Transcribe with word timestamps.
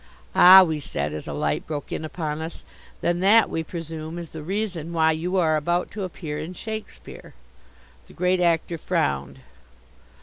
"Ah," 0.33 0.63
we 0.63 0.79
said, 0.79 1.13
as 1.13 1.27
a 1.27 1.31
light 1.31 1.67
broke 1.67 1.91
in 1.91 2.03
upon 2.03 2.41
us, 2.41 2.63
"then 3.01 3.19
that, 3.19 3.51
we 3.51 3.61
presume, 3.61 4.17
is 4.17 4.31
the 4.31 4.41
reason 4.41 4.93
why 4.93 5.11
you 5.11 5.37
are 5.37 5.55
about 5.55 5.91
to 5.91 6.01
appear 6.03 6.39
in 6.39 6.55
Shakespeare?" 6.55 7.35
The 8.07 8.13
Great 8.13 8.39
Actor 8.39 8.79
frowned. 8.79 9.41